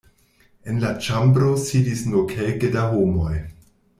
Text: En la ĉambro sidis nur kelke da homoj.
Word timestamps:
En 0.71 0.79
la 0.83 0.93
ĉambro 1.07 1.51
sidis 1.65 2.03
nur 2.13 2.25
kelke 2.33 2.73
da 2.79 2.89
homoj. 2.97 3.37